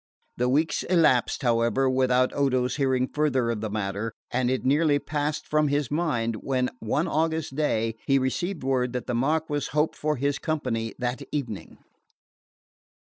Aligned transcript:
The 0.37 0.49
weeks 0.49 0.81
elapsed, 0.81 1.43
however, 1.43 1.87
without 1.87 2.33
Odo's 2.33 2.77
hearing 2.77 3.07
further 3.07 3.51
of 3.51 3.61
the 3.61 3.69
matter, 3.69 4.13
and 4.31 4.49
it 4.49 4.61
had 4.61 4.65
nearly 4.65 4.97
passed 4.97 5.45
from 5.47 5.67
his 5.67 5.91
mind 5.91 6.37
when 6.37 6.71
one 6.79 7.07
August 7.07 7.53
day 7.55 7.93
he 8.07 8.17
received 8.17 8.63
word 8.63 8.93
that 8.93 9.05
the 9.05 9.13
Marquess 9.13 9.67
hoped 9.77 9.95
for 9.95 10.15
his 10.15 10.39
company 10.39 10.95
that 10.97 11.21
evening. 11.31 11.77